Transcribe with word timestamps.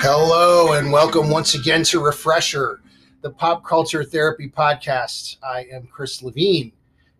Hello, 0.00 0.74
and 0.74 0.92
welcome 0.92 1.30
once 1.30 1.54
again 1.54 1.82
to 1.82 1.98
Refresher, 2.00 2.80
the 3.22 3.30
pop 3.30 3.64
culture 3.64 4.04
therapy 4.04 4.48
podcast. 4.48 5.38
I 5.42 5.66
am 5.72 5.88
Chris 5.88 6.22
Levine, 6.22 6.70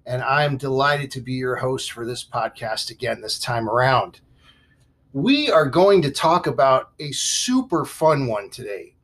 and 0.08 0.22
I'm 0.22 0.56
delighted 0.56 1.10
to 1.12 1.20
be 1.20 1.34
your 1.34 1.56
host 1.56 1.92
for 1.92 2.06
this 2.06 2.24
podcast 2.24 2.90
again 2.90 3.20
this 3.20 3.38
time 3.38 3.68
around. 3.68 4.20
We 5.12 5.50
are 5.50 5.66
going 5.66 6.00
to 6.00 6.10
talk 6.10 6.46
about 6.46 6.92
a 6.98 7.12
super 7.12 7.84
fun 7.84 8.26
one 8.26 8.48
today. 8.48 8.96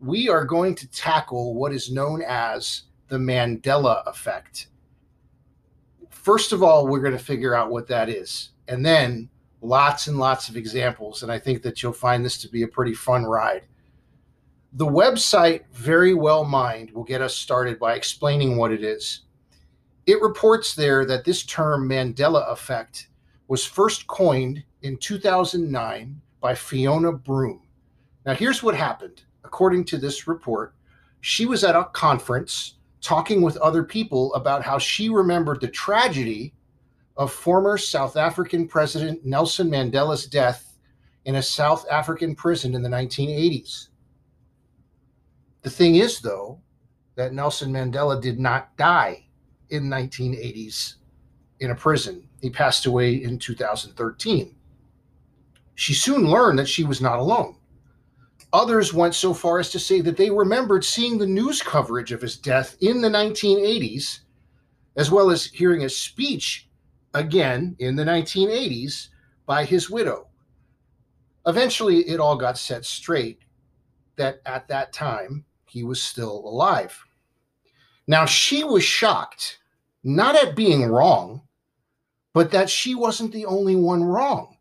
We 0.00 0.28
are 0.28 0.44
going 0.44 0.74
to 0.74 0.90
tackle 0.90 1.54
what 1.54 1.72
is 1.72 1.92
known 1.92 2.22
as 2.26 2.82
the 3.06 3.18
Mandela 3.18 4.04
effect. 4.08 4.66
First 6.10 6.52
of 6.52 6.64
all, 6.64 6.88
we're 6.88 7.00
going 7.00 7.16
to 7.16 7.24
figure 7.24 7.54
out 7.54 7.70
what 7.70 7.86
that 7.86 8.08
is, 8.08 8.50
and 8.66 8.84
then 8.84 9.30
lots 9.62 10.08
and 10.08 10.18
lots 10.18 10.48
of 10.48 10.56
examples. 10.56 11.22
And 11.22 11.30
I 11.30 11.38
think 11.38 11.62
that 11.62 11.80
you'll 11.80 11.92
find 11.92 12.24
this 12.24 12.38
to 12.42 12.48
be 12.48 12.62
a 12.62 12.68
pretty 12.68 12.94
fun 12.94 13.24
ride. 13.24 13.66
The 14.72 14.86
website, 14.86 15.62
Verywell 15.76 16.48
Mind, 16.48 16.90
will 16.90 17.04
get 17.04 17.22
us 17.22 17.36
started 17.36 17.78
by 17.78 17.94
explaining 17.94 18.56
what 18.56 18.72
it 18.72 18.82
is. 18.82 19.22
It 20.06 20.20
reports 20.20 20.74
there 20.74 21.04
that 21.04 21.24
this 21.24 21.44
term, 21.44 21.88
Mandela 21.88 22.50
effect, 22.50 23.08
was 23.48 23.64
first 23.64 24.06
coined 24.06 24.64
in 24.82 24.96
2009 24.96 26.20
by 26.40 26.54
Fiona 26.54 27.12
Broome. 27.12 27.62
Now, 28.24 28.34
here's 28.34 28.62
what 28.62 28.74
happened. 28.74 29.22
According 29.44 29.84
to 29.86 29.98
this 29.98 30.26
report, 30.26 30.74
she 31.20 31.46
was 31.46 31.64
at 31.64 31.76
a 31.76 31.84
conference 31.84 32.76
talking 33.00 33.42
with 33.42 33.56
other 33.58 33.82
people 33.82 34.32
about 34.34 34.62
how 34.62 34.78
she 34.78 35.08
remembered 35.08 35.60
the 35.60 35.68
tragedy 35.68 36.54
of 37.16 37.32
former 37.32 37.76
South 37.76 38.16
African 38.16 38.66
President 38.68 39.24
Nelson 39.24 39.70
Mandela's 39.70 40.26
death 40.26 40.78
in 41.24 41.36
a 41.36 41.42
South 41.42 41.86
African 41.90 42.34
prison 42.34 42.74
in 42.74 42.82
the 42.82 42.88
1980s. 42.88 43.88
The 45.62 45.70
thing 45.70 45.96
is, 45.96 46.20
though, 46.20 46.60
that 47.16 47.34
Nelson 47.34 47.72
Mandela 47.72 48.20
did 48.20 48.38
not 48.38 48.74
die 48.76 49.26
in 49.70 49.84
1980s 49.84 50.94
in 51.60 51.70
a 51.70 51.74
prison. 51.74 52.28
He 52.40 52.50
passed 52.50 52.86
away 52.86 53.22
in 53.22 53.38
2013. 53.38 54.54
She 55.74 55.94
soon 55.94 56.26
learned 56.26 56.58
that 56.58 56.68
she 56.68 56.84
was 56.84 57.00
not 57.00 57.18
alone. 57.18 57.56
Others 58.52 58.92
went 58.92 59.14
so 59.14 59.32
far 59.32 59.60
as 59.60 59.70
to 59.70 59.78
say 59.78 60.00
that 60.00 60.16
they 60.16 60.30
remembered 60.30 60.84
seeing 60.84 61.18
the 61.18 61.26
news 61.26 61.62
coverage 61.62 62.10
of 62.10 62.20
his 62.20 62.36
death 62.36 62.76
in 62.80 63.00
the 63.00 63.08
1980s, 63.08 64.20
as 64.96 65.10
well 65.10 65.30
as 65.30 65.46
hearing 65.46 65.84
a 65.84 65.88
speech 65.88 66.68
again 67.14 67.76
in 67.78 67.94
the 67.94 68.04
1980s 68.04 69.08
by 69.46 69.64
his 69.64 69.88
widow. 69.88 70.28
Eventually, 71.46 72.00
it 72.08 72.20
all 72.20 72.36
got 72.36 72.58
set 72.58 72.84
straight 72.84 73.40
that 74.16 74.40
at 74.44 74.68
that 74.68 74.92
time 74.92 75.44
he 75.66 75.82
was 75.84 76.02
still 76.02 76.44
alive. 76.44 77.04
Now, 78.06 78.26
she 78.26 78.64
was 78.64 78.82
shocked, 78.82 79.59
not 80.02 80.36
at 80.36 80.56
being 80.56 80.86
wrong, 80.86 81.42
but 82.32 82.50
that 82.52 82.70
she 82.70 82.94
wasn't 82.94 83.32
the 83.32 83.46
only 83.46 83.76
one 83.76 84.02
wrong. 84.02 84.56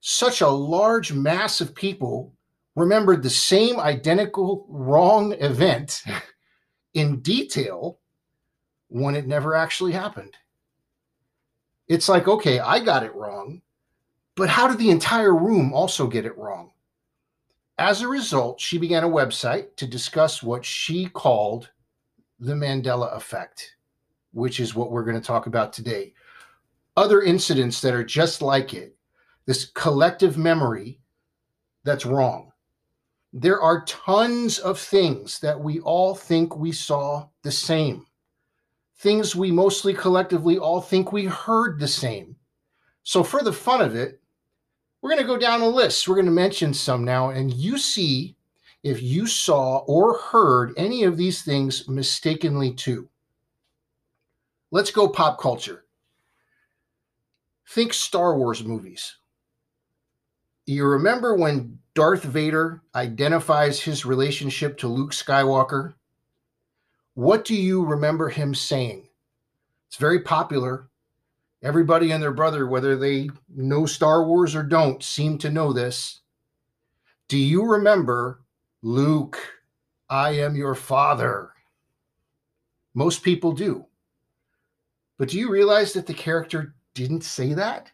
Such 0.00 0.40
a 0.40 0.48
large 0.48 1.12
mass 1.12 1.60
of 1.60 1.74
people 1.74 2.32
remembered 2.74 3.22
the 3.22 3.30
same 3.30 3.78
identical 3.78 4.66
wrong 4.68 5.32
event 5.34 6.02
in 6.94 7.20
detail 7.20 7.98
when 8.88 9.14
it 9.14 9.26
never 9.26 9.54
actually 9.54 9.92
happened. 9.92 10.36
It's 11.88 12.08
like, 12.08 12.28
okay, 12.28 12.60
I 12.60 12.80
got 12.80 13.02
it 13.02 13.14
wrong, 13.14 13.62
but 14.34 14.48
how 14.48 14.68
did 14.68 14.78
the 14.78 14.90
entire 14.90 15.34
room 15.34 15.72
also 15.72 16.06
get 16.06 16.26
it 16.26 16.36
wrong? 16.38 16.70
As 17.78 18.02
a 18.02 18.08
result, 18.08 18.60
she 18.60 18.78
began 18.78 19.04
a 19.04 19.08
website 19.08 19.76
to 19.76 19.86
discuss 19.86 20.42
what 20.42 20.64
she 20.64 21.08
called 21.08 21.70
the 22.38 22.54
Mandela 22.54 23.14
effect, 23.16 23.76
which 24.32 24.60
is 24.60 24.74
what 24.74 24.90
we're 24.90 25.04
going 25.04 25.20
to 25.20 25.26
talk 25.26 25.46
about 25.46 25.72
today. 25.72 26.12
Other 26.96 27.22
incidents 27.22 27.80
that 27.80 27.94
are 27.94 28.04
just 28.04 28.42
like 28.42 28.74
it, 28.74 28.96
this 29.46 29.66
collective 29.74 30.36
memory 30.36 31.00
that's 31.84 32.06
wrong. 32.06 32.52
There 33.32 33.60
are 33.60 33.84
tons 33.86 34.58
of 34.58 34.78
things 34.78 35.38
that 35.40 35.58
we 35.58 35.80
all 35.80 36.14
think 36.14 36.56
we 36.56 36.72
saw 36.72 37.28
the 37.42 37.52
same 37.52 38.06
things 39.02 39.34
we 39.34 39.50
mostly 39.50 39.92
collectively 39.92 40.58
all 40.58 40.80
think 40.80 41.10
we 41.10 41.24
heard 41.24 41.78
the 41.78 41.88
same. 41.88 42.36
So, 43.02 43.24
for 43.24 43.42
the 43.42 43.52
fun 43.52 43.80
of 43.80 43.96
it, 43.96 44.20
we're 45.00 45.10
going 45.10 45.20
to 45.20 45.26
go 45.26 45.38
down 45.38 45.60
a 45.60 45.68
list. 45.68 46.06
We're 46.06 46.14
going 46.14 46.26
to 46.26 46.32
mention 46.32 46.72
some 46.72 47.04
now, 47.04 47.30
and 47.30 47.52
you 47.52 47.76
see 47.78 48.36
if 48.84 49.02
you 49.02 49.26
saw 49.26 49.78
or 49.88 50.18
heard 50.18 50.72
any 50.76 51.02
of 51.02 51.16
these 51.16 51.42
things 51.42 51.88
mistakenly 51.88 52.72
too. 52.72 53.08
Let's 54.72 54.90
go 54.90 55.08
pop 55.08 55.38
culture. 55.38 55.84
Think 57.68 57.92
Star 57.92 58.36
Wars 58.36 58.64
movies. 58.64 59.16
You 60.66 60.86
remember 60.86 61.36
when 61.36 61.78
Darth 61.94 62.24
Vader 62.24 62.82
identifies 62.94 63.80
his 63.80 64.04
relationship 64.04 64.78
to 64.78 64.88
Luke 64.88 65.12
Skywalker 65.12 65.94
what 67.14 67.44
do 67.44 67.54
you 67.54 67.84
remember 67.84 68.30
him 68.30 68.54
saying? 68.54 69.06
It's 69.88 69.96
very 69.96 70.20
popular. 70.20 70.88
Everybody 71.62 72.10
and 72.10 72.22
their 72.22 72.32
brother, 72.32 72.66
whether 72.66 72.96
they 72.96 73.28
know 73.54 73.84
Star 73.84 74.24
Wars 74.24 74.54
or 74.54 74.62
don't, 74.62 75.02
seem 75.02 75.36
to 75.38 75.50
know 75.50 75.72
this. 75.72 76.20
Do 77.28 77.36
you 77.38 77.64
remember 77.64 78.40
Luke, 78.80 79.38
I 80.08 80.30
am 80.30 80.56
your 80.56 80.74
father? 80.74 81.50
Most 82.94 83.22
people 83.22 83.52
do. 83.52 83.86
But 85.22 85.28
do 85.28 85.38
you 85.38 85.50
realize 85.50 85.92
that 85.92 86.08
the 86.08 86.14
character 86.14 86.74
didn't 86.94 87.22
say 87.22 87.54
that? 87.54 87.92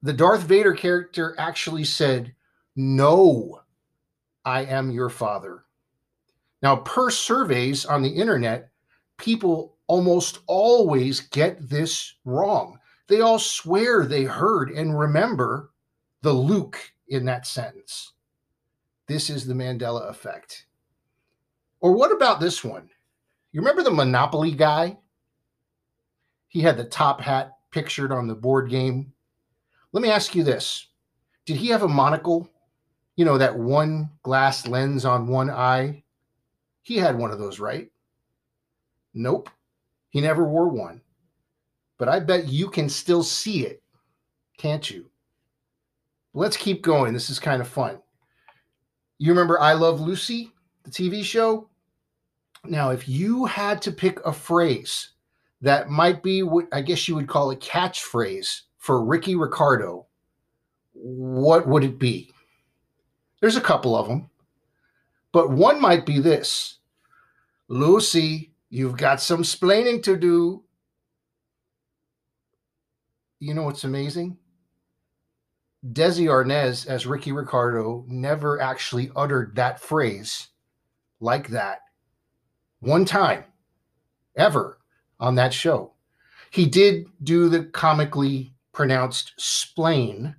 The 0.00 0.14
Darth 0.14 0.40
Vader 0.40 0.72
character 0.72 1.34
actually 1.36 1.84
said, 1.84 2.34
No, 2.76 3.60
I 4.42 4.64
am 4.64 4.90
your 4.90 5.10
father. 5.10 5.64
Now, 6.62 6.76
per 6.76 7.10
surveys 7.10 7.84
on 7.84 8.00
the 8.00 8.08
internet, 8.08 8.70
people 9.18 9.76
almost 9.86 10.38
always 10.46 11.20
get 11.20 11.68
this 11.68 12.14
wrong. 12.24 12.78
They 13.08 13.20
all 13.20 13.38
swear 13.38 14.06
they 14.06 14.24
heard 14.24 14.70
and 14.70 14.98
remember 14.98 15.72
the 16.22 16.32
Luke 16.32 16.78
in 17.08 17.26
that 17.26 17.46
sentence. 17.46 18.14
This 19.08 19.28
is 19.28 19.46
the 19.46 19.52
Mandela 19.52 20.08
effect. 20.08 20.64
Or 21.80 21.92
what 21.92 22.12
about 22.12 22.40
this 22.40 22.64
one? 22.64 22.88
You 23.52 23.60
remember 23.60 23.82
the 23.82 23.90
Monopoly 23.90 24.52
guy? 24.52 24.96
He 26.50 26.60
had 26.60 26.76
the 26.76 26.84
top 26.84 27.20
hat 27.20 27.52
pictured 27.70 28.10
on 28.10 28.26
the 28.26 28.34
board 28.34 28.70
game. 28.70 29.12
Let 29.92 30.02
me 30.02 30.10
ask 30.10 30.34
you 30.34 30.42
this 30.42 30.88
Did 31.46 31.56
he 31.56 31.68
have 31.68 31.84
a 31.84 31.88
monocle? 31.88 32.50
You 33.14 33.24
know, 33.24 33.38
that 33.38 33.56
one 33.56 34.10
glass 34.22 34.66
lens 34.66 35.04
on 35.04 35.28
one 35.28 35.48
eye? 35.48 36.02
He 36.82 36.96
had 36.96 37.16
one 37.16 37.30
of 37.30 37.38
those, 37.38 37.60
right? 37.60 37.88
Nope. 39.14 39.48
He 40.08 40.20
never 40.20 40.44
wore 40.44 40.68
one. 40.68 41.02
But 41.98 42.08
I 42.08 42.18
bet 42.18 42.48
you 42.48 42.68
can 42.68 42.88
still 42.88 43.22
see 43.22 43.64
it, 43.64 43.82
can't 44.58 44.90
you? 44.90 45.08
Let's 46.34 46.56
keep 46.56 46.82
going. 46.82 47.12
This 47.12 47.30
is 47.30 47.38
kind 47.38 47.60
of 47.60 47.68
fun. 47.68 47.98
You 49.18 49.30
remember 49.30 49.60
I 49.60 49.74
Love 49.74 50.00
Lucy, 50.00 50.50
the 50.82 50.90
TV 50.90 51.22
show? 51.22 51.68
Now, 52.64 52.90
if 52.90 53.08
you 53.08 53.44
had 53.44 53.80
to 53.82 53.92
pick 53.92 54.18
a 54.24 54.32
phrase 54.32 55.10
that 55.60 55.88
might 55.88 56.22
be 56.22 56.42
what 56.42 56.66
I 56.72 56.80
guess 56.80 57.06
you 57.06 57.14
would 57.14 57.28
call 57.28 57.50
a 57.50 57.56
catchphrase 57.56 58.62
for 58.78 59.04
Ricky 59.04 59.36
Ricardo, 59.36 60.06
what 60.92 61.68
would 61.68 61.84
it 61.84 61.98
be? 61.98 62.32
There's 63.40 63.56
a 63.56 63.60
couple 63.60 63.96
of 63.96 64.08
them. 64.08 64.30
But 65.32 65.50
one 65.50 65.80
might 65.80 66.04
be 66.04 66.18
this 66.18 66.78
Lucy, 67.68 68.52
you've 68.68 68.96
got 68.96 69.20
some 69.20 69.42
splaining 69.42 70.02
to 70.02 70.16
do. 70.16 70.64
You 73.38 73.54
know 73.54 73.62
what's 73.62 73.84
amazing? 73.84 74.38
Desi 75.86 76.26
Arnaz, 76.26 76.86
as 76.86 77.06
Ricky 77.06 77.32
Ricardo, 77.32 78.04
never 78.06 78.60
actually 78.60 79.10
uttered 79.16 79.54
that 79.56 79.80
phrase 79.80 80.48
like 81.20 81.48
that 81.48 81.80
one 82.80 83.04
time, 83.04 83.44
ever. 84.36 84.79
On 85.20 85.34
that 85.36 85.54
show. 85.54 85.92
He 86.50 86.66
did 86.66 87.06
do 87.22 87.48
the 87.48 87.64
comically 87.66 88.52
pronounced 88.72 89.34
splain, 89.36 90.34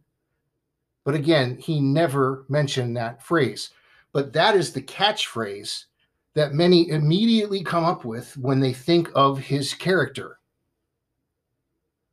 but 1.05 1.15
again, 1.15 1.57
he 1.57 1.79
never 1.79 2.45
mentioned 2.49 2.97
that 2.97 3.23
phrase. 3.23 3.69
But 4.13 4.33
that 4.33 4.55
is 4.55 4.73
the 4.73 4.81
catchphrase 4.81 5.85
that 6.33 6.53
many 6.53 6.89
immediately 6.89 7.63
come 7.63 7.83
up 7.83 8.05
with 8.05 8.35
when 8.37 8.59
they 8.59 8.73
think 8.73 9.09
of 9.15 9.37
his 9.37 9.73
character. 9.73 10.39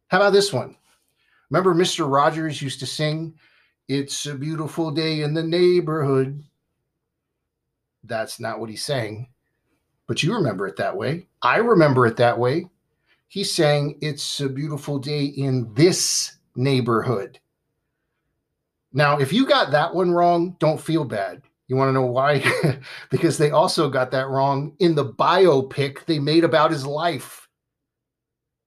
How 0.09 0.19
about 0.19 0.33
this 0.33 0.53
one? 0.53 0.77
Remember, 1.51 1.75
Mr. 1.75 2.11
Rogers 2.11 2.63
used 2.63 2.81
to 2.81 2.87
sing, 2.87 3.35
It's 3.89 4.27
a 4.27 4.35
beautiful 4.35 4.91
day 4.91 5.23
in 5.23 5.35
the 5.35 5.43
neighborhood. 5.43 6.43
That's 8.05 8.41
not 8.41 8.61
what 8.61 8.71
he's 8.71 8.85
sang, 8.85 9.29
but 10.09 10.23
you 10.23 10.35
remember 10.35 10.67
it 10.67 10.77
that 10.77 10.97
way. 10.97 11.29
I 11.43 11.59
remember 11.59 12.07
it 12.07 12.17
that 12.17 12.39
way. 12.39 12.67
He 13.29 13.45
sang, 13.45 13.97
It's 14.01 14.41
a 14.41 14.49
beautiful 14.49 14.99
day 14.99 15.27
in 15.27 15.73
this 15.75 16.39
neighborhood. 16.57 17.39
Now, 18.93 19.19
if 19.19 19.33
you 19.33 19.47
got 19.47 19.71
that 19.71 19.95
one 19.95 20.11
wrong, 20.11 20.57
don't 20.59 20.81
feel 20.81 21.05
bad. 21.05 21.43
You 21.69 21.77
want 21.77 21.91
to 21.91 21.93
know 21.93 22.07
why? 22.07 22.43
because 23.11 23.37
they 23.37 23.51
also 23.51 23.91
got 23.91 24.11
that 24.13 24.29
wrong 24.29 24.75
in 24.79 24.95
the 24.95 25.13
biopic 25.13 26.07
they 26.07 26.19
made 26.19 26.43
about 26.43 26.71
his 26.71 26.87
life. 26.87 27.47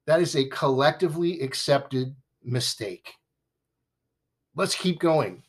That 0.05 0.21
is 0.21 0.35
a 0.35 0.47
collectively 0.49 1.41
accepted 1.41 2.15
mistake. 2.43 3.13
Let's 4.55 4.75
keep 4.75 4.99
going. 4.99 5.41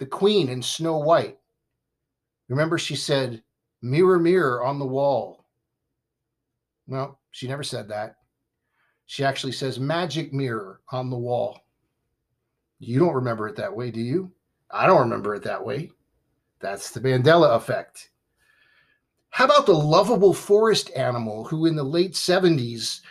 The 0.00 0.06
queen 0.06 0.50
in 0.50 0.60
Snow 0.60 0.98
White. 0.98 1.38
Remember, 2.48 2.76
she 2.76 2.94
said, 2.94 3.42
Mirror, 3.82 4.18
mirror 4.20 4.64
on 4.64 4.78
the 4.78 4.86
wall. 4.86 5.44
Well, 6.86 7.20
she 7.30 7.48
never 7.48 7.62
said 7.62 7.88
that. 7.88 8.16
She 9.06 9.24
actually 9.24 9.52
says, 9.52 9.78
Magic 9.78 10.32
mirror 10.32 10.80
on 10.90 11.10
the 11.10 11.18
wall. 11.18 11.60
You 12.78 12.98
don't 12.98 13.14
remember 13.14 13.48
it 13.48 13.56
that 13.56 13.74
way, 13.74 13.90
do 13.90 14.00
you? 14.00 14.32
I 14.70 14.86
don't 14.86 15.00
remember 15.00 15.34
it 15.34 15.42
that 15.44 15.64
way. 15.64 15.90
That's 16.60 16.90
the 16.90 17.00
Mandela 17.00 17.56
effect. 17.56 18.10
How 19.30 19.44
about 19.44 19.66
the 19.66 19.74
lovable 19.74 20.32
forest 20.32 20.90
animal 20.96 21.44
who 21.44 21.66
in 21.66 21.76
the 21.76 21.82
late 21.82 22.12
70s 22.12 23.02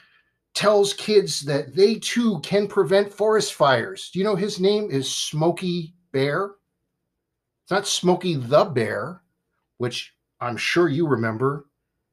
tells 0.56 0.94
kids 0.94 1.42
that 1.42 1.76
they 1.76 1.96
too 1.96 2.40
can 2.40 2.68
prevent 2.68 3.14
forest 3.14 3.54
fires? 3.54 4.10
Do 4.12 4.20
you 4.20 4.26
know 4.26 4.36
his 4.36 4.60
name 4.60 4.90
is 4.90 5.10
Smokey 5.10 5.94
Bear? 6.12 6.56
It's 7.64 7.72
not 7.72 7.88
Smokey 7.88 8.36
the 8.36 8.66
Bear, 8.66 9.22
which 9.78 10.15
I'm 10.42 10.58
sure 10.58 10.90
you 10.90 11.08
remember, 11.08 11.66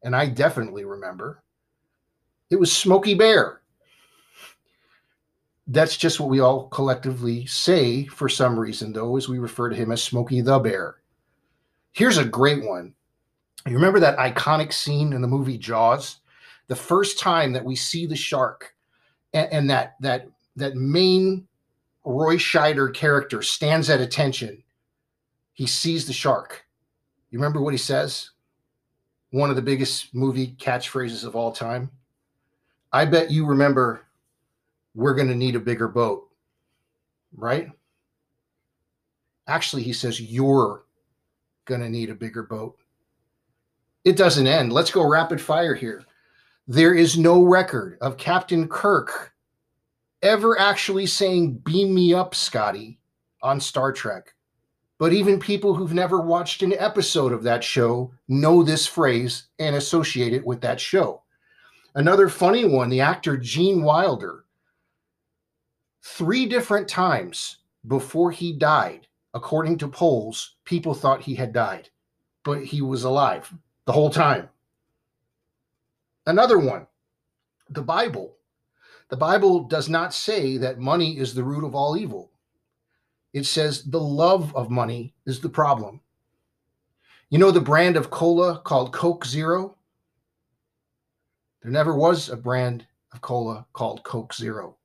and 0.02 0.14
I 0.14 0.26
definitely 0.26 0.84
remember. 0.84 1.42
It 2.50 2.56
was 2.60 2.72
Smokey 2.72 3.14
Bear. 3.14 3.60
That's 5.66 5.96
just 5.96 6.20
what 6.20 6.28
we 6.28 6.40
all 6.40 6.68
collectively 6.68 7.46
say 7.46 8.04
for 8.06 8.28
some 8.28 8.58
reason, 8.58 8.92
though, 8.92 9.16
as 9.16 9.28
we 9.28 9.38
refer 9.38 9.70
to 9.70 9.76
him 9.76 9.92
as 9.92 10.02
Smokey 10.02 10.40
the 10.40 10.58
Bear. 10.58 10.96
Here's 11.92 12.18
a 12.18 12.24
great 12.24 12.64
one. 12.64 12.94
You 13.66 13.74
remember 13.74 14.00
that 14.00 14.18
iconic 14.18 14.72
scene 14.72 15.12
in 15.12 15.22
the 15.22 15.28
movie 15.28 15.58
Jaws? 15.58 16.18
The 16.68 16.76
first 16.76 17.18
time 17.18 17.52
that 17.52 17.64
we 17.64 17.76
see 17.76 18.06
the 18.06 18.16
shark 18.16 18.74
and, 19.32 19.48
and 19.52 19.70
that 19.70 19.96
that 20.00 20.28
that 20.56 20.74
main 20.74 21.46
Roy 22.04 22.36
Scheider 22.36 22.92
character 22.92 23.42
stands 23.42 23.88
at 23.88 24.00
attention. 24.00 24.62
He 25.52 25.66
sees 25.66 26.06
the 26.06 26.12
shark. 26.12 26.64
You 27.32 27.38
remember 27.38 27.62
what 27.62 27.72
he 27.72 27.78
says? 27.78 28.30
One 29.30 29.48
of 29.48 29.56
the 29.56 29.62
biggest 29.62 30.14
movie 30.14 30.54
catchphrases 30.58 31.24
of 31.24 31.34
all 31.34 31.50
time. 31.50 31.90
I 32.92 33.06
bet 33.06 33.30
you 33.30 33.46
remember 33.46 34.02
we're 34.94 35.14
going 35.14 35.28
to 35.28 35.34
need 35.34 35.56
a 35.56 35.60
bigger 35.60 35.88
boat, 35.88 36.28
right? 37.34 37.70
Actually, 39.48 39.82
he 39.82 39.94
says, 39.94 40.20
You're 40.20 40.84
going 41.64 41.80
to 41.80 41.88
need 41.88 42.10
a 42.10 42.14
bigger 42.14 42.42
boat. 42.42 42.76
It 44.04 44.18
doesn't 44.18 44.46
end. 44.46 44.70
Let's 44.70 44.90
go 44.90 45.08
rapid 45.08 45.40
fire 45.40 45.74
here. 45.74 46.04
There 46.68 46.92
is 46.92 47.16
no 47.16 47.42
record 47.42 47.96
of 48.02 48.18
Captain 48.18 48.68
Kirk 48.68 49.32
ever 50.20 50.60
actually 50.60 51.06
saying, 51.06 51.54
Beam 51.64 51.94
me 51.94 52.12
up, 52.12 52.34
Scotty, 52.34 53.00
on 53.42 53.58
Star 53.58 53.90
Trek. 53.90 54.34
But 55.02 55.12
even 55.12 55.40
people 55.40 55.74
who've 55.74 55.92
never 55.92 56.20
watched 56.20 56.62
an 56.62 56.74
episode 56.74 57.32
of 57.32 57.42
that 57.42 57.64
show 57.64 58.14
know 58.28 58.62
this 58.62 58.86
phrase 58.86 59.48
and 59.58 59.74
associate 59.74 60.32
it 60.32 60.46
with 60.46 60.60
that 60.60 60.78
show. 60.78 61.24
Another 61.96 62.28
funny 62.28 62.64
one 62.64 62.88
the 62.88 63.00
actor 63.00 63.36
Gene 63.36 63.82
Wilder, 63.82 64.44
three 66.04 66.46
different 66.46 66.86
times 66.86 67.56
before 67.88 68.30
he 68.30 68.52
died, 68.52 69.08
according 69.34 69.78
to 69.78 69.88
polls, 69.88 70.54
people 70.64 70.94
thought 70.94 71.20
he 71.20 71.34
had 71.34 71.52
died, 71.52 71.88
but 72.44 72.62
he 72.62 72.80
was 72.80 73.02
alive 73.02 73.52
the 73.86 73.92
whole 73.92 74.08
time. 74.08 74.50
Another 76.26 76.60
one, 76.60 76.86
the 77.70 77.82
Bible. 77.82 78.36
The 79.08 79.16
Bible 79.16 79.64
does 79.64 79.88
not 79.88 80.14
say 80.14 80.58
that 80.58 80.78
money 80.78 81.18
is 81.18 81.34
the 81.34 81.42
root 81.42 81.66
of 81.66 81.74
all 81.74 81.96
evil. 81.96 82.31
It 83.32 83.46
says 83.46 83.84
the 83.84 84.00
love 84.00 84.54
of 84.54 84.70
money 84.70 85.14
is 85.26 85.40
the 85.40 85.48
problem. 85.48 86.00
You 87.30 87.38
know 87.38 87.50
the 87.50 87.60
brand 87.60 87.96
of 87.96 88.10
cola 88.10 88.60
called 88.62 88.92
Coke 88.92 89.24
Zero? 89.24 89.76
There 91.62 91.72
never 91.72 91.94
was 91.94 92.28
a 92.28 92.36
brand 92.36 92.86
of 93.12 93.20
cola 93.22 93.66
called 93.72 94.02
Coke 94.02 94.34
Zero. 94.34 94.76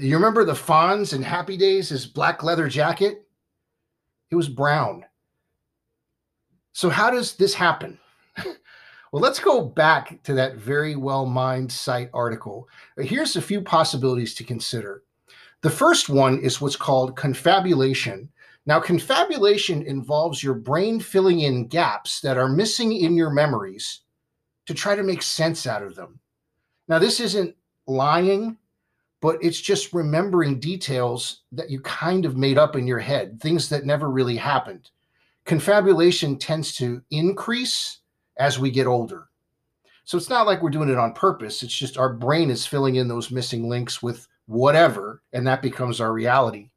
You 0.00 0.14
remember 0.16 0.44
the 0.44 0.52
Fonz 0.52 1.14
in 1.14 1.22
Happy 1.22 1.56
Days, 1.56 1.88
his 1.88 2.06
black 2.06 2.42
leather 2.42 2.68
jacket? 2.68 3.26
It 4.30 4.36
was 4.36 4.48
brown. 4.48 5.04
So, 6.72 6.90
how 6.90 7.10
does 7.10 7.34
this 7.34 7.54
happen? 7.54 7.98
well, 8.36 9.22
let's 9.22 9.40
go 9.40 9.64
back 9.64 10.22
to 10.24 10.34
that 10.34 10.58
Verywell 10.58 11.26
Mind 11.28 11.72
site 11.72 12.10
article. 12.12 12.68
Here's 12.98 13.34
a 13.34 13.42
few 13.42 13.62
possibilities 13.62 14.34
to 14.34 14.44
consider. 14.44 15.02
The 15.62 15.70
first 15.70 16.08
one 16.08 16.40
is 16.40 16.60
what's 16.60 16.76
called 16.76 17.16
confabulation. 17.16 18.30
Now, 18.66 18.80
confabulation 18.80 19.82
involves 19.82 20.42
your 20.42 20.54
brain 20.54 21.00
filling 21.00 21.40
in 21.40 21.66
gaps 21.66 22.20
that 22.20 22.36
are 22.36 22.48
missing 22.48 22.92
in 22.92 23.14
your 23.14 23.30
memories 23.30 24.00
to 24.66 24.74
try 24.74 24.94
to 24.94 25.02
make 25.02 25.22
sense 25.22 25.66
out 25.66 25.82
of 25.82 25.94
them. 25.94 26.20
Now, 26.86 26.98
this 26.98 27.20
isn't 27.20 27.56
lying 27.86 28.58
but 29.20 29.38
it's 29.42 29.60
just 29.60 29.92
remembering 29.92 30.60
details 30.60 31.42
that 31.52 31.70
you 31.70 31.80
kind 31.80 32.24
of 32.24 32.36
made 32.36 32.58
up 32.58 32.76
in 32.76 32.86
your 32.86 33.00
head, 33.00 33.40
things 33.40 33.68
that 33.68 33.84
never 33.84 34.10
really 34.10 34.36
happened. 34.36 34.90
Confabulation 35.44 36.38
tends 36.38 36.74
to 36.76 37.02
increase 37.10 37.98
as 38.38 38.58
we 38.58 38.70
get 38.70 38.86
older. 38.86 39.28
So 40.04 40.16
it's 40.16 40.30
not 40.30 40.46
like 40.46 40.62
we're 40.62 40.70
doing 40.70 40.88
it 40.88 40.98
on 40.98 41.12
purpose. 41.12 41.62
It's 41.62 41.76
just 41.76 41.98
our 41.98 42.12
brain 42.12 42.50
is 42.50 42.64
filling 42.64 42.94
in 42.94 43.08
those 43.08 43.30
missing 43.30 43.68
links 43.68 44.02
with 44.02 44.27
whatever, 44.48 45.22
and 45.34 45.46
that 45.46 45.62
becomes 45.62 46.00
our 46.00 46.12
reality. 46.12 46.70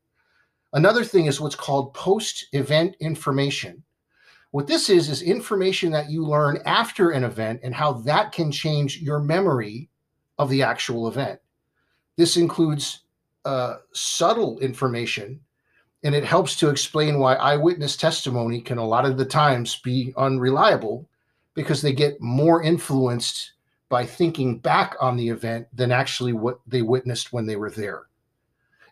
Another 0.73 1.03
thing 1.03 1.25
is 1.25 1.39
what's 1.39 1.55
called 1.55 1.93
post 1.93 2.47
event 2.51 2.95
information. 2.99 3.81
What 4.51 4.67
this 4.67 4.89
is, 4.89 5.09
is 5.09 5.21
information 5.21 5.89
that 5.91 6.09
you 6.09 6.25
learn 6.25 6.59
after 6.65 7.11
an 7.11 7.23
event 7.23 7.61
and 7.63 7.73
how 7.73 7.93
that 7.93 8.33
can 8.33 8.51
change 8.51 9.01
your 9.01 9.19
memory 9.19 9.89
of 10.37 10.49
the 10.49 10.61
actual 10.61 11.07
event. 11.07 11.39
This 12.17 12.35
includes 12.35 13.03
uh, 13.45 13.77
subtle 13.93 14.59
information, 14.59 15.39
and 16.03 16.13
it 16.13 16.25
helps 16.25 16.57
to 16.57 16.69
explain 16.69 17.19
why 17.19 17.35
eyewitness 17.35 17.95
testimony 17.95 18.59
can 18.59 18.77
a 18.77 18.85
lot 18.85 19.05
of 19.05 19.17
the 19.17 19.25
times 19.25 19.77
be 19.77 20.13
unreliable 20.17 21.07
because 21.53 21.81
they 21.81 21.93
get 21.93 22.19
more 22.19 22.61
influenced 22.61 23.53
by 23.91 24.05
thinking 24.05 24.57
back 24.57 24.95
on 24.99 25.15
the 25.15 25.29
event 25.29 25.67
than 25.71 25.91
actually 25.91 26.33
what 26.33 26.59
they 26.65 26.81
witnessed 26.81 27.31
when 27.31 27.45
they 27.45 27.55
were 27.55 27.69
there. 27.69 28.07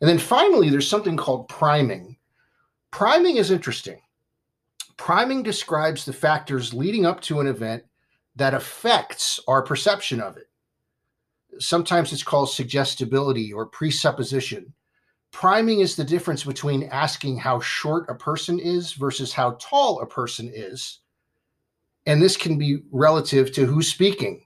And 0.01 0.07
then 0.07 0.19
finally, 0.19 0.69
there's 0.69 0.87
something 0.87 1.17
called 1.17 1.49
priming. 1.49 2.17
Priming 2.91 3.37
is 3.37 3.49
interesting. 3.49 3.99
Priming 4.97 5.41
describes 5.41 6.05
the 6.05 6.13
factors 6.13 6.73
leading 6.73 7.07
up 7.07 7.19
to 7.21 7.39
an 7.39 7.47
event 7.47 7.83
that 8.35 8.53
affects 8.53 9.39
our 9.47 9.63
perception 9.63 10.21
of 10.21 10.37
it 10.37 10.49
sometimes 11.59 12.11
it's 12.13 12.23
called 12.23 12.49
suggestibility 12.49 13.53
or 13.53 13.65
presupposition. 13.65 14.73
Priming 15.31 15.81
is 15.81 15.95
the 15.95 16.03
difference 16.03 16.43
between 16.43 16.89
asking 16.91 17.37
how 17.37 17.59
short 17.59 18.09
a 18.09 18.15
person 18.15 18.59
is 18.59 18.93
versus 18.93 19.31
how 19.31 19.57
tall 19.59 20.01
a 20.01 20.05
person 20.05 20.49
is. 20.53 20.99
And 22.05 22.21
this 22.21 22.35
can 22.35 22.57
be 22.57 22.79
relative 22.91 23.51
to 23.53 23.65
who's 23.65 23.87
speaking. 23.87 24.45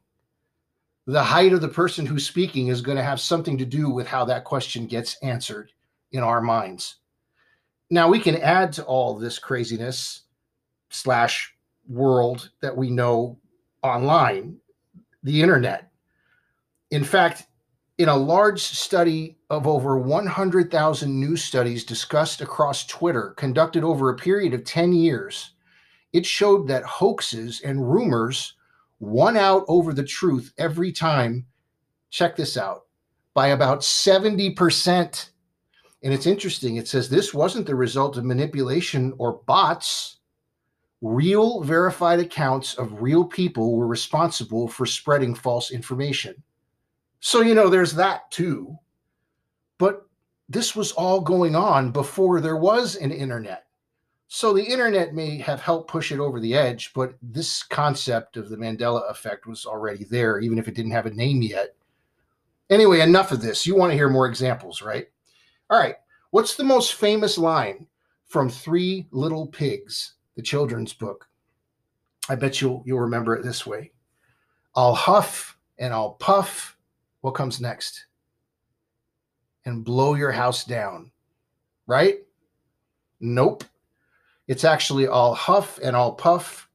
The 1.05 1.23
height 1.23 1.51
of 1.51 1.59
the 1.59 1.67
person 1.67 2.05
who's 2.05 2.25
speaking 2.25 2.67
is 2.67 2.81
going 2.81 2.97
to 2.97 3.03
have 3.03 3.19
something 3.19 3.57
to 3.57 3.65
do 3.65 3.89
with 3.89 4.07
how 4.07 4.23
that 4.25 4.45
question 4.45 4.85
gets 4.85 5.17
answered 5.21 5.71
in 6.13 6.23
our 6.23 6.39
minds. 6.39 6.95
Now, 7.89 8.07
we 8.07 8.19
can 8.19 8.37
add 8.37 8.71
to 8.73 8.83
all 8.85 9.13
this 9.13 9.37
craziness 9.37 10.21
slash 10.89 11.53
world 11.87 12.51
that 12.61 12.75
we 12.75 12.89
know 12.89 13.37
online 13.81 14.57
the 15.23 15.41
internet. 15.41 15.91
In 16.91 17.03
fact, 17.03 17.47
in 17.97 18.07
a 18.09 18.15
large 18.15 18.61
study 18.61 19.37
of 19.49 19.67
over 19.67 19.99
100,000 19.99 21.19
news 21.19 21.43
studies 21.43 21.83
discussed 21.83 22.41
across 22.41 22.85
Twitter, 22.85 23.31
conducted 23.31 23.83
over 23.83 24.09
a 24.09 24.15
period 24.15 24.53
of 24.53 24.63
10 24.63 24.93
years, 24.93 25.51
it 26.13 26.25
showed 26.25 26.67
that 26.67 26.83
hoaxes 26.83 27.61
and 27.61 27.91
rumors 27.91 28.55
won 28.99 29.37
out 29.37 29.65
over 29.67 29.93
the 29.93 30.03
truth 30.03 30.53
every 30.57 30.91
time. 30.91 31.45
Check 32.09 32.35
this 32.35 32.57
out 32.57 32.83
by 33.33 33.47
about 33.47 33.81
70%. 33.81 35.29
And 36.03 36.13
it's 36.13 36.27
interesting. 36.27 36.75
It 36.75 36.87
says 36.87 37.09
this 37.09 37.33
wasn't 37.33 37.65
the 37.65 37.75
result 37.75 38.17
of 38.17 38.25
manipulation 38.25 39.13
or 39.17 39.41
bots. 39.45 40.17
Real 41.01 41.61
verified 41.61 42.19
accounts 42.19 42.75
of 42.75 43.01
real 43.01 43.25
people 43.25 43.75
were 43.75 43.87
responsible 43.87 44.67
for 44.67 44.85
spreading 44.85 45.35
false 45.35 45.71
information. 45.71 46.41
So, 47.19 47.41
you 47.41 47.55
know, 47.55 47.69
there's 47.69 47.93
that 47.93 48.29
too. 48.31 48.77
But 49.77 50.05
this 50.49 50.75
was 50.75 50.91
all 50.91 51.21
going 51.21 51.55
on 51.55 51.91
before 51.91 52.41
there 52.41 52.57
was 52.57 52.95
an 52.95 53.11
internet. 53.11 53.65
So 54.35 54.51
the 54.51 54.65
internet 54.65 55.13
may 55.13 55.37
have 55.37 55.61
helped 55.61 55.91
push 55.91 56.11
it 56.11 56.19
over 56.19 56.39
the 56.39 56.55
edge, 56.55 56.91
but 56.95 57.13
this 57.21 57.61
concept 57.61 58.35
of 58.35 58.49
the 58.49 58.57
Mandela 58.57 59.07
effect 59.11 59.45
was 59.45 59.63
already 59.63 60.05
there, 60.05 60.39
even 60.39 60.57
if 60.57 60.67
it 60.67 60.73
didn't 60.73 60.93
have 60.93 61.05
a 61.05 61.11
name 61.11 61.43
yet. 61.43 61.75
Anyway, 62.71 63.01
enough 63.01 63.31
of 63.31 63.43
this. 63.43 63.67
You 63.67 63.75
want 63.75 63.91
to 63.91 63.95
hear 63.95 64.09
more 64.09 64.25
examples, 64.25 64.81
right? 64.81 65.05
All 65.69 65.77
right. 65.77 65.97
What's 66.31 66.55
the 66.55 66.63
most 66.63 66.95
famous 66.95 67.37
line 67.37 67.85
from 68.25 68.49
Three 68.49 69.05
Little 69.11 69.45
Pigs, 69.45 70.13
the 70.35 70.41
children's 70.41 70.93
book? 70.93 71.29
I 72.27 72.33
bet 72.33 72.59
you'll 72.59 72.81
you'll 72.87 73.01
remember 73.01 73.35
it 73.35 73.43
this 73.43 73.67
way. 73.67 73.91
I'll 74.73 74.95
huff 74.95 75.59
and 75.77 75.93
I'll 75.93 76.13
puff. 76.13 76.75
What 77.21 77.35
comes 77.35 77.61
next? 77.61 78.07
And 79.65 79.85
blow 79.85 80.15
your 80.15 80.31
house 80.31 80.63
down. 80.65 81.11
Right? 81.85 82.15
Nope. 83.19 83.63
It's 84.47 84.63
actually 84.63 85.07
I'll 85.07 85.33
huff 85.33 85.79
and 85.81 85.95
I'll 85.95 86.13
puff 86.13 86.67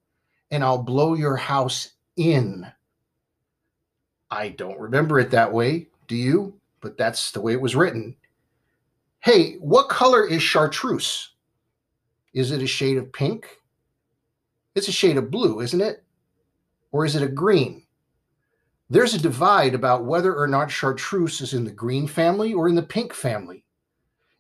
and 0.51 0.65
I'll 0.65 0.83
blow 0.83 1.15
your 1.15 1.37
house 1.37 1.91
in. 2.17 2.67
I 4.31 4.51
don't 4.51 4.79
remember 4.79 5.19
it 5.19 5.31
that 5.31 5.53
way. 5.53 5.89
Do 6.07 6.17
you? 6.17 6.55
But 6.81 6.97
that's 6.97 7.33
the 7.33 7.41
way 7.41 7.53
it 7.53 7.61
was 7.61 7.77
written. 7.77 8.17
Hey, 9.21 9.55
what 9.55 9.89
color 9.89 10.27
is 10.27 10.43
chartreuse? 10.43 11.35
Is 12.33 12.51
it 12.53 12.63
a 12.63 12.67
shade 12.67 12.99
of 12.99 13.13
pink? 13.13 13.59
It's 14.75 14.89
a 14.89 14.93
shade 14.93 15.17
of 15.17 15.31
blue, 15.31 15.61
isn't 15.61 15.81
it? 15.81 16.05
Or 16.93 17.05
is 17.05 17.17
it 17.17 17.23
a 17.23 17.29
green? 17.29 17.85
There's 18.91 19.13
a 19.13 19.19
divide 19.19 19.75
about 19.75 20.05
whether 20.05 20.35
or 20.35 20.47
not 20.47 20.71
chartreuse 20.71 21.41
is 21.41 21.53
in 21.53 21.65
the 21.65 21.71
green 21.71 22.07
family 22.07 22.55
or 22.55 22.69
in 22.69 22.75
the 22.75 22.83
pink 22.83 23.13
family. 23.13 23.65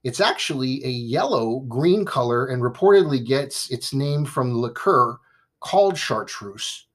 It's 0.08 0.20
actually 0.20 0.82
a 0.86 0.88
yellow 0.88 1.60
green 1.68 2.06
color 2.06 2.46
and 2.46 2.62
reportedly 2.62 3.22
gets 3.22 3.70
its 3.70 3.92
name 3.92 4.24
from 4.24 4.48
the 4.48 4.58
liqueur 4.58 5.18
called 5.60 5.98
chartreuse, 5.98 6.86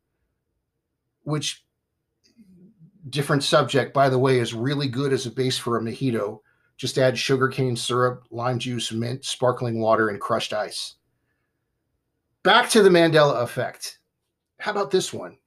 which 1.22 1.64
different 3.12 3.44
subject, 3.44 3.94
by 3.94 4.10
the 4.10 4.18
way, 4.18 4.40
is 4.40 4.56
really 4.56 4.88
good 4.88 5.14
as 5.14 5.28
a 5.28 5.32
base 5.32 5.60
for 5.60 5.78
a 5.78 5.80
mojito. 5.80 6.40
Just 6.76 6.98
add 6.98 7.16
sugarcane 7.16 7.76
syrup, 7.76 8.24
lime 8.32 8.58
juice, 8.58 8.92
mint, 8.92 9.24
sparkling 9.24 9.80
water, 9.80 10.10
and 10.10 10.20
crushed 10.20 10.52
ice. 10.52 10.96
Back 12.42 12.68
to 12.72 12.82
the 12.82 12.90
Mandela 12.90 13.44
effect. 13.44 14.00
How 14.58 14.72
about 14.72 14.90
this 14.90 15.14
one? 15.14 15.38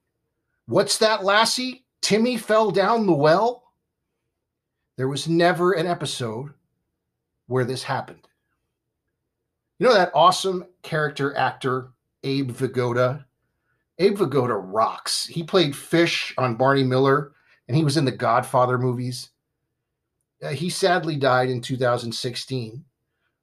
What's 0.67 0.99
that, 0.99 1.25
Lassie? 1.25 1.85
Timmy 2.01 2.37
fell 2.37 2.71
down 2.71 3.07
the 3.07 3.13
well? 3.13 3.65
There 4.97 5.09
was 5.09 5.27
never 5.27 5.73
an 5.73 5.89
episode 5.89 6.53
where 7.47 7.65
this 7.65 7.83
happened. 7.83 8.29
You 9.79 9.87
know 9.87 9.95
that 9.95 10.13
awesome 10.15 10.65
character 10.83 11.37
actor, 11.37 11.91
Abe 12.25 12.51
Vigoda? 12.51 13.25
Abe 13.99 14.19
Vigoda 14.19 14.61
rocks. 14.63 15.27
He 15.27 15.43
played 15.43 15.77
Fish 15.77 16.35
on 16.39 16.57
Barney 16.57 16.85
Miller 16.85 17.33
and 17.69 17.77
he 17.77 17.85
was 17.85 17.97
in 17.97 18.05
the 18.05 18.13
Godfather 18.13 18.79
movies. 18.79 19.31
Uh, 20.43 20.49
he 20.49 20.69
sadly 20.69 21.17
died 21.17 21.49
in 21.49 21.61
2016, 21.61 22.85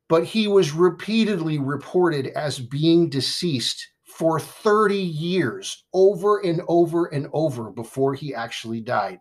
but 0.07 0.23
he 0.23 0.47
was 0.47 0.71
repeatedly 0.71 1.59
reported 1.59 2.27
as 2.27 2.59
being 2.59 3.09
deceased 3.09 3.89
for 4.03 4.39
30 4.39 4.95
years, 4.95 5.85
over 5.93 6.39
and 6.39 6.61
over 6.67 7.07
and 7.07 7.27
over 7.33 7.71
before 7.71 8.13
he 8.13 8.33
actually 8.33 8.79
died. 8.79 9.19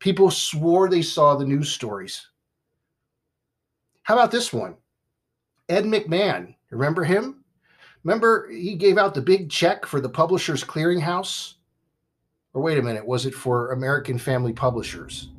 People 0.00 0.30
swore 0.30 0.88
they 0.88 1.00
saw 1.00 1.34
the 1.34 1.46
news 1.46 1.70
stories. 1.70 2.28
How 4.04 4.14
about 4.14 4.30
this 4.30 4.52
one? 4.52 4.76
Ed 5.68 5.84
McMahon, 5.84 6.54
remember 6.70 7.04
him? 7.04 7.42
Remember 8.04 8.50
he 8.50 8.74
gave 8.74 8.98
out 8.98 9.14
the 9.14 9.22
big 9.22 9.50
check 9.50 9.86
for 9.86 9.98
the 9.98 10.10
Publishers 10.10 10.62
Clearinghouse? 10.62 11.54
Or 12.52 12.60
wait 12.60 12.76
a 12.76 12.82
minute, 12.82 13.06
was 13.06 13.24
it 13.24 13.34
for 13.34 13.72
American 13.72 14.18
Family 14.18 14.52
Publishers? 14.52 15.30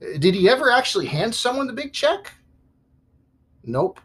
Did 0.00 0.34
he 0.34 0.50
ever 0.50 0.70
actually 0.70 1.06
hand 1.06 1.34
someone 1.34 1.66
the 1.66 1.72
big 1.72 1.94
check? 1.94 2.30
Nope. 3.64 4.00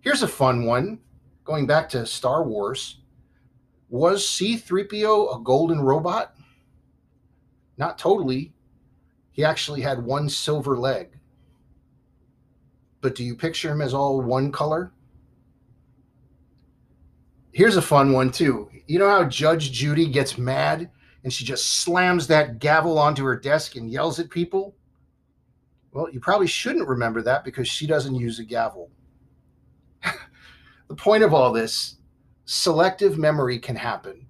Here's 0.00 0.22
a 0.22 0.28
fun 0.28 0.64
one 0.64 1.00
going 1.42 1.66
back 1.66 1.88
to 1.88 2.06
Star 2.06 2.44
Wars. 2.44 2.98
Was 3.88 4.24
C3PO 4.24 5.36
a 5.36 5.42
golden 5.42 5.80
robot? 5.80 6.36
Not 7.76 7.98
totally. 7.98 8.52
He 9.32 9.42
actually 9.42 9.80
had 9.80 10.04
one 10.04 10.28
silver 10.28 10.78
leg. 10.78 11.16
But 13.00 13.14
do 13.14 13.24
you 13.24 13.34
picture 13.34 13.70
him 13.70 13.80
as 13.80 13.94
all 13.94 14.20
one 14.20 14.52
color? 14.52 14.92
Here's 17.52 17.76
a 17.76 17.82
fun 17.82 18.12
one 18.12 18.30
too. 18.30 18.70
You 18.86 18.98
know 18.98 19.08
how 19.08 19.24
Judge 19.24 19.72
Judy 19.72 20.06
gets 20.06 20.38
mad 20.38 20.90
and 21.24 21.32
she 21.32 21.44
just 21.44 21.80
slams 21.80 22.26
that 22.28 22.58
gavel 22.58 22.98
onto 22.98 23.24
her 23.24 23.36
desk 23.36 23.76
and 23.76 23.90
yells 23.90 24.18
at 24.18 24.30
people? 24.30 24.76
Well, 25.92 26.08
you 26.10 26.20
probably 26.20 26.46
shouldn't 26.46 26.88
remember 26.88 27.22
that 27.22 27.44
because 27.44 27.68
she 27.68 27.86
doesn't 27.86 28.14
use 28.14 28.38
a 28.38 28.44
gavel. 28.44 28.90
the 30.88 30.94
point 30.94 31.24
of 31.24 31.34
all 31.34 31.52
this 31.52 31.96
selective 32.44 33.18
memory 33.18 33.58
can 33.58 33.76
happen, 33.76 34.26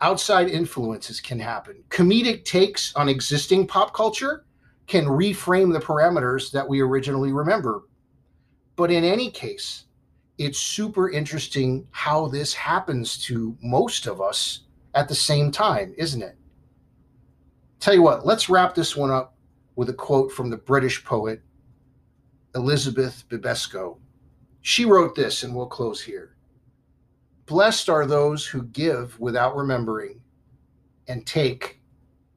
outside 0.00 0.48
influences 0.48 1.20
can 1.20 1.38
happen, 1.38 1.84
comedic 1.88 2.44
takes 2.44 2.94
on 2.96 3.08
existing 3.08 3.66
pop 3.66 3.94
culture 3.94 4.44
can 4.88 5.04
reframe 5.04 5.72
the 5.72 5.78
parameters 5.78 6.50
that 6.50 6.66
we 6.66 6.80
originally 6.80 7.32
remember. 7.32 7.82
But 8.78 8.92
in 8.92 9.02
any 9.02 9.28
case, 9.28 9.86
it's 10.38 10.60
super 10.60 11.10
interesting 11.10 11.88
how 11.90 12.28
this 12.28 12.54
happens 12.54 13.18
to 13.24 13.58
most 13.60 14.06
of 14.06 14.20
us 14.20 14.60
at 14.94 15.08
the 15.08 15.16
same 15.16 15.50
time, 15.50 15.92
isn't 15.98 16.22
it? 16.22 16.36
Tell 17.80 17.94
you 17.94 18.02
what, 18.02 18.24
let's 18.24 18.48
wrap 18.48 18.76
this 18.76 18.96
one 18.96 19.10
up 19.10 19.34
with 19.74 19.88
a 19.88 19.92
quote 19.92 20.30
from 20.30 20.48
the 20.48 20.56
British 20.56 21.04
poet 21.04 21.42
Elizabeth 22.54 23.24
Bibesco. 23.28 23.98
She 24.60 24.84
wrote 24.84 25.16
this, 25.16 25.42
and 25.42 25.56
we'll 25.56 25.66
close 25.66 26.00
here. 26.00 26.36
Blessed 27.46 27.88
are 27.88 28.06
those 28.06 28.46
who 28.46 28.62
give 28.62 29.18
without 29.18 29.56
remembering 29.56 30.20
and 31.08 31.26
take 31.26 31.80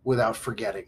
without 0.06 0.36
forgetting. 0.36 0.88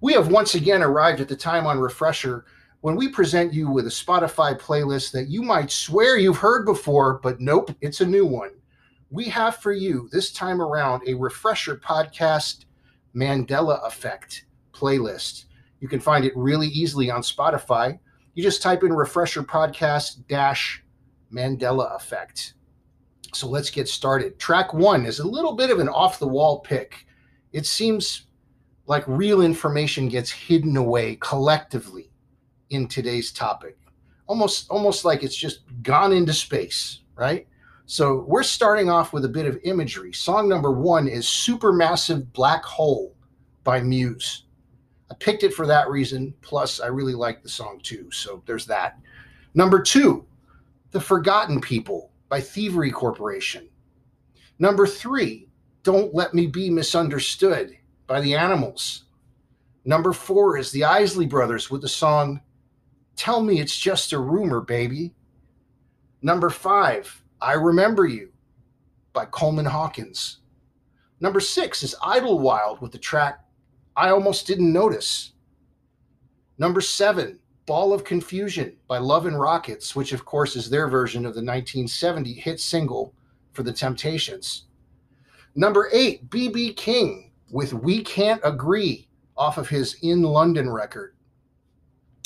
We 0.00 0.14
have 0.14 0.26
once 0.26 0.56
again 0.56 0.82
arrived 0.82 1.20
at 1.20 1.28
the 1.28 1.36
time 1.36 1.68
on 1.68 1.78
Refresher 1.78 2.46
when 2.82 2.96
we 2.96 3.08
present 3.08 3.54
you 3.54 3.70
with 3.70 3.86
a 3.86 3.90
Spotify 3.90 4.58
playlist 4.58 5.12
that 5.12 5.28
you 5.28 5.40
might 5.40 5.70
swear 5.70 6.18
you've 6.18 6.36
heard 6.36 6.66
before, 6.66 7.20
but 7.22 7.40
nope, 7.40 7.70
it's 7.80 8.00
a 8.00 8.06
new 8.06 8.26
one. 8.26 8.50
We 9.08 9.26
have 9.26 9.58
for 9.58 9.72
you 9.72 10.08
this 10.10 10.32
time 10.32 10.60
around 10.60 11.02
a 11.06 11.14
refresher 11.14 11.76
podcast 11.76 12.64
Mandela 13.14 13.86
Effect 13.86 14.46
playlist. 14.72 15.44
You 15.78 15.86
can 15.86 16.00
find 16.00 16.24
it 16.24 16.36
really 16.36 16.66
easily 16.66 17.08
on 17.08 17.22
Spotify. 17.22 18.00
You 18.34 18.42
just 18.42 18.62
type 18.62 18.82
in 18.82 18.92
refresher 18.92 19.44
podcast 19.44 20.26
dash 20.26 20.82
Mandela 21.32 21.94
Effect. 21.94 22.54
So 23.32 23.46
let's 23.46 23.70
get 23.70 23.86
started. 23.88 24.40
Track 24.40 24.74
one 24.74 25.06
is 25.06 25.20
a 25.20 25.28
little 25.28 25.54
bit 25.54 25.70
of 25.70 25.78
an 25.78 25.88
off 25.88 26.18
the 26.18 26.26
wall 26.26 26.58
pick. 26.58 27.06
It 27.52 27.64
seems 27.64 28.26
like 28.86 29.04
real 29.06 29.40
information 29.40 30.08
gets 30.08 30.32
hidden 30.32 30.76
away 30.76 31.16
collectively 31.20 32.11
in 32.72 32.88
today's 32.88 33.32
topic. 33.32 33.76
Almost 34.26 34.70
almost 34.70 35.04
like 35.04 35.22
it's 35.22 35.36
just 35.36 35.60
gone 35.82 36.12
into 36.12 36.32
space, 36.32 37.00
right? 37.14 37.46
So 37.86 38.24
we're 38.26 38.42
starting 38.42 38.88
off 38.88 39.12
with 39.12 39.24
a 39.24 39.28
bit 39.28 39.46
of 39.46 39.58
imagery. 39.64 40.12
Song 40.12 40.48
number 40.48 40.72
1 40.72 41.08
is 41.08 41.26
Supermassive 41.26 42.32
Black 42.32 42.64
Hole 42.64 43.14
by 43.64 43.80
Muse. 43.80 44.44
I 45.10 45.14
picked 45.16 45.42
it 45.42 45.52
for 45.52 45.66
that 45.66 45.90
reason. 45.90 46.32
Plus, 46.40 46.80
I 46.80 46.86
really 46.86 47.14
like 47.14 47.42
the 47.42 47.48
song 47.48 47.80
too. 47.82 48.10
So 48.10 48.42
there's 48.46 48.64
that. 48.66 48.98
Number 49.54 49.82
two, 49.82 50.24
The 50.92 51.00
Forgotten 51.00 51.60
People 51.60 52.10
by 52.30 52.40
Thievery 52.40 52.90
Corporation. 52.90 53.68
Number 54.58 54.86
three, 54.86 55.48
Don't 55.82 56.14
Let 56.14 56.32
Me 56.32 56.46
Be 56.46 56.70
Misunderstood 56.70 57.76
by 58.06 58.22
the 58.22 58.34
Animals. 58.34 59.04
Number 59.84 60.12
four 60.14 60.56
is 60.56 60.70
the 60.70 60.84
Isley 60.84 61.26
Brothers 61.26 61.70
with 61.70 61.82
the 61.82 61.88
song 61.88 62.40
Tell 63.22 63.40
Me 63.40 63.60
It's 63.60 63.78
Just 63.78 64.12
a 64.12 64.18
Rumor, 64.18 64.60
Baby. 64.60 65.14
Number 66.22 66.50
five, 66.50 67.22
I 67.40 67.52
Remember 67.52 68.04
You 68.04 68.32
by 69.12 69.26
Coleman 69.26 69.64
Hawkins. 69.64 70.38
Number 71.20 71.38
six 71.38 71.84
is 71.84 71.94
Idlewild 72.02 72.80
with 72.80 72.90
the 72.90 72.98
track 72.98 73.44
I 73.94 74.08
Almost 74.08 74.48
Didn't 74.48 74.72
Notice. 74.72 75.34
Number 76.58 76.80
seven, 76.80 77.38
Ball 77.64 77.92
of 77.92 78.02
Confusion 78.02 78.76
by 78.88 78.98
Love 78.98 79.26
and 79.26 79.38
Rockets, 79.38 79.94
which 79.94 80.12
of 80.12 80.24
course 80.24 80.56
is 80.56 80.68
their 80.68 80.88
version 80.88 81.20
of 81.24 81.34
the 81.34 81.44
1970 81.44 82.32
hit 82.32 82.58
single 82.58 83.14
for 83.52 83.62
the 83.62 83.72
Temptations. 83.72 84.64
Number 85.54 85.88
eight, 85.92 86.28
BB 86.28 86.74
King 86.74 87.30
with 87.52 87.72
We 87.72 88.02
Can't 88.02 88.40
Agree 88.42 89.06
off 89.36 89.58
of 89.58 89.68
his 89.68 89.94
In 90.02 90.24
London 90.24 90.68
record. 90.68 91.14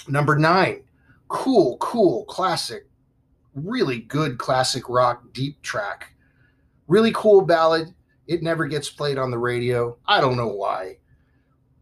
Number 0.08 0.38
nine, 0.38 0.84
cool, 1.28 1.76
cool, 1.78 2.24
classic, 2.26 2.86
really 3.54 4.00
good 4.00 4.38
classic 4.38 4.88
rock 4.88 5.22
deep 5.32 5.60
track. 5.62 6.12
Really 6.88 7.12
cool 7.12 7.42
ballad. 7.42 7.92
It 8.26 8.42
never 8.42 8.66
gets 8.66 8.90
played 8.90 9.18
on 9.18 9.30
the 9.30 9.38
radio. 9.38 9.96
I 10.06 10.20
don't 10.20 10.36
know 10.36 10.48
why. 10.48 10.98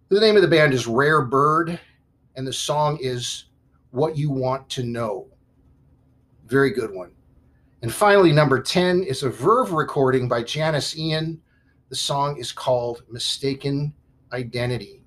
The 0.08 0.20
name 0.20 0.36
of 0.36 0.42
the 0.42 0.48
band 0.48 0.74
is 0.74 0.86
Rare 0.86 1.22
Bird, 1.22 1.80
and 2.36 2.46
the 2.46 2.52
song 2.52 2.98
is 3.00 3.46
What 3.90 4.16
You 4.16 4.30
Want 4.30 4.68
to 4.70 4.82
Know. 4.82 5.28
Very 6.46 6.70
good 6.70 6.94
one. 6.94 7.12
And 7.82 7.92
finally, 7.92 8.32
number 8.32 8.62
10 8.62 9.02
is 9.02 9.22
a 9.22 9.30
Verve 9.30 9.72
recording 9.72 10.28
by 10.28 10.42
Janis 10.42 10.96
Ian. 10.96 11.40
The 11.88 11.96
song 11.96 12.38
is 12.38 12.52
called 12.52 13.02
Mistaken 13.10 13.92
Identity. 14.32 15.02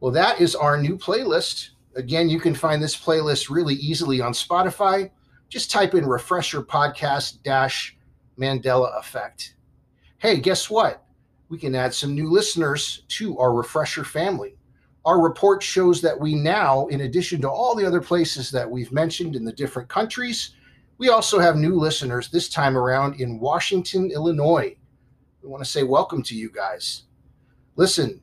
Well, 0.00 0.12
that 0.12 0.40
is 0.40 0.54
our 0.54 0.80
new 0.80 0.96
playlist. 0.96 1.70
Again, 1.96 2.28
you 2.28 2.38
can 2.38 2.54
find 2.54 2.82
this 2.82 2.96
playlist 2.96 3.50
really 3.50 3.74
easily 3.74 4.20
on 4.20 4.32
Spotify. 4.32 5.10
Just 5.48 5.70
type 5.70 5.94
in 5.94 6.06
refresher 6.06 6.62
podcast 6.62 7.42
dash 7.42 7.96
Mandela 8.38 8.98
effect. 8.98 9.54
Hey, 10.18 10.38
guess 10.38 10.68
what? 10.68 11.04
We 11.48 11.58
can 11.58 11.74
add 11.74 11.94
some 11.94 12.14
new 12.14 12.30
listeners 12.30 13.04
to 13.08 13.38
our 13.38 13.52
refresher 13.52 14.04
family. 14.04 14.56
Our 15.04 15.20
report 15.22 15.62
shows 15.62 16.02
that 16.02 16.18
we 16.18 16.34
now, 16.34 16.86
in 16.88 17.02
addition 17.02 17.40
to 17.40 17.50
all 17.50 17.74
the 17.74 17.86
other 17.86 18.00
places 18.00 18.50
that 18.50 18.70
we've 18.70 18.92
mentioned 18.92 19.34
in 19.34 19.44
the 19.44 19.52
different 19.52 19.88
countries, 19.88 20.54
we 20.98 21.08
also 21.08 21.38
have 21.38 21.56
new 21.56 21.74
listeners 21.76 22.28
this 22.28 22.48
time 22.48 22.76
around 22.76 23.20
in 23.20 23.40
Washington, 23.40 24.10
Illinois. 24.10 24.76
We 25.42 25.48
want 25.48 25.64
to 25.64 25.70
say 25.70 25.84
welcome 25.84 26.22
to 26.24 26.34
you 26.34 26.50
guys. 26.50 27.04
Listen, 27.76 28.20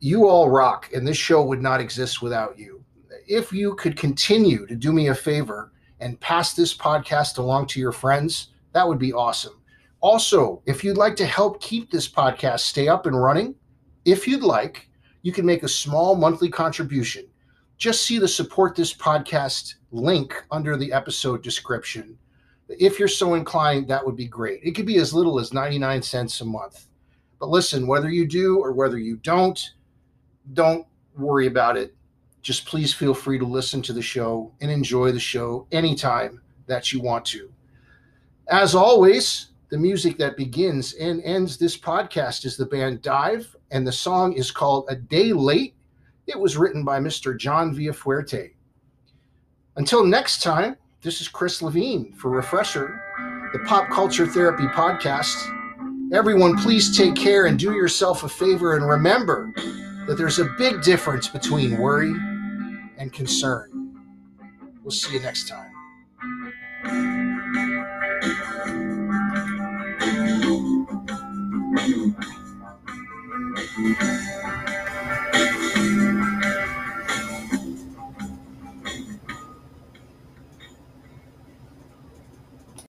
you 0.00 0.28
all 0.28 0.50
rock, 0.50 0.90
and 0.94 1.06
this 1.06 1.16
show 1.16 1.42
would 1.42 1.62
not 1.62 1.80
exist 1.80 2.22
without 2.22 2.58
you. 2.58 2.84
If 3.26 3.52
you 3.52 3.74
could 3.74 3.96
continue 3.96 4.66
to 4.66 4.76
do 4.76 4.92
me 4.92 5.08
a 5.08 5.14
favor 5.14 5.72
and 6.00 6.20
pass 6.20 6.54
this 6.54 6.76
podcast 6.76 7.38
along 7.38 7.66
to 7.68 7.80
your 7.80 7.92
friends, 7.92 8.48
that 8.72 8.86
would 8.86 8.98
be 8.98 9.12
awesome. 9.12 9.60
Also, 10.00 10.62
if 10.66 10.84
you'd 10.84 10.98
like 10.98 11.16
to 11.16 11.26
help 11.26 11.60
keep 11.60 11.90
this 11.90 12.08
podcast 12.08 12.60
stay 12.60 12.88
up 12.88 13.06
and 13.06 13.20
running, 13.20 13.54
if 14.04 14.28
you'd 14.28 14.42
like, 14.42 14.88
you 15.22 15.32
can 15.32 15.46
make 15.46 15.62
a 15.62 15.68
small 15.68 16.14
monthly 16.14 16.48
contribution. 16.48 17.26
Just 17.78 18.04
see 18.04 18.18
the 18.18 18.28
support 18.28 18.76
this 18.76 18.94
podcast 18.94 19.74
link 19.90 20.34
under 20.50 20.76
the 20.76 20.92
episode 20.92 21.42
description. 21.42 22.16
If 22.68 22.98
you're 22.98 23.08
so 23.08 23.34
inclined, 23.34 23.88
that 23.88 24.04
would 24.04 24.16
be 24.16 24.26
great. 24.26 24.60
It 24.62 24.72
could 24.72 24.86
be 24.86 24.98
as 24.98 25.14
little 25.14 25.40
as 25.40 25.52
99 25.52 26.02
cents 26.02 26.40
a 26.40 26.44
month. 26.44 26.86
But 27.38 27.48
listen, 27.48 27.86
whether 27.86 28.08
you 28.08 28.26
do 28.26 28.58
or 28.58 28.72
whether 28.72 28.98
you 28.98 29.16
don't, 29.16 29.72
don't 30.52 30.86
worry 31.16 31.46
about 31.46 31.76
it. 31.76 31.94
Just 32.42 32.66
please 32.66 32.94
feel 32.94 33.14
free 33.14 33.38
to 33.38 33.44
listen 33.44 33.82
to 33.82 33.92
the 33.92 34.02
show 34.02 34.52
and 34.60 34.70
enjoy 34.70 35.12
the 35.12 35.20
show 35.20 35.66
anytime 35.72 36.40
that 36.66 36.92
you 36.92 37.00
want 37.00 37.24
to. 37.26 37.50
As 38.48 38.74
always, 38.74 39.48
the 39.70 39.78
music 39.78 40.16
that 40.18 40.36
begins 40.36 40.94
and 40.94 41.20
ends 41.22 41.56
this 41.56 41.76
podcast 41.76 42.44
is 42.44 42.56
the 42.56 42.66
band 42.66 43.02
Dive, 43.02 43.56
and 43.72 43.84
the 43.84 43.92
song 43.92 44.32
is 44.34 44.52
called 44.52 44.86
A 44.88 44.94
Day 44.94 45.32
Late. 45.32 45.74
It 46.28 46.38
was 46.38 46.56
written 46.56 46.84
by 46.84 47.00
Mr. 47.00 47.36
John 47.36 47.74
Villafuerte. 47.74 48.52
Until 49.76 50.04
next 50.04 50.42
time, 50.42 50.76
this 51.02 51.20
is 51.20 51.28
Chris 51.28 51.62
Levine 51.62 52.12
for 52.12 52.30
Refresher, 52.30 53.02
the 53.52 53.58
Pop 53.66 53.90
Culture 53.90 54.26
Therapy 54.26 54.66
Podcast. 54.68 55.52
Everyone, 56.12 56.56
please 56.56 56.96
take 56.96 57.16
care 57.16 57.46
and 57.46 57.58
do 57.58 57.72
yourself 57.72 58.22
a 58.22 58.28
favor 58.28 58.76
and 58.76 58.88
remember 58.88 59.52
that 60.06 60.16
there's 60.16 60.38
a 60.38 60.44
big 60.56 60.82
difference 60.82 61.28
between 61.28 61.78
worry 61.78 62.14
and 62.98 63.12
concern. 63.12 63.94
We'll 64.82 64.90
see 64.92 65.14
you 65.14 65.20
next 65.20 65.48
time. 65.48 65.72